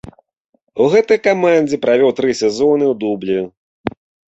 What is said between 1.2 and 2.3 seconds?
камандзе правёў тры